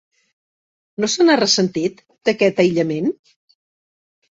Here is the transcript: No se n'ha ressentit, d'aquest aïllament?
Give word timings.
No 1.05 1.11
se 1.17 1.29
n'ha 1.29 1.37
ressentit, 1.43 2.03
d'aquest 2.31 2.67
aïllament? 2.67 3.17